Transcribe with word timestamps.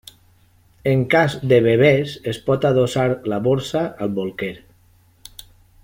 En 0.93 1.03
cas 1.11 1.35
de 1.51 1.59
bebès 1.67 2.15
es 2.33 2.39
pot 2.47 2.65
adossar 2.71 3.07
la 3.35 3.39
borsa 3.49 3.85
al 4.07 4.17
bolquer. 4.17 4.53